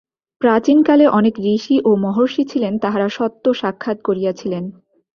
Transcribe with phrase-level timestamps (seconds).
[0.41, 4.63] প্রাচীনকালে অনেক ঋষি ও মহর্ষি ছিলেন, তাঁহারা সত্য সাক্ষাৎ করিয়াছিলেন।